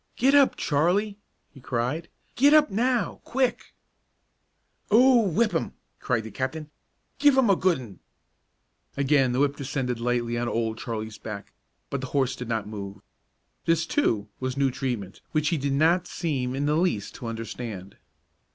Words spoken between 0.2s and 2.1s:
up, Charlie!" he cried;